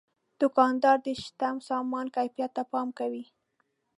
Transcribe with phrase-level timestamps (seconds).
[0.41, 3.23] دوکاندار د شته سامان کیفیت ته پام کوي.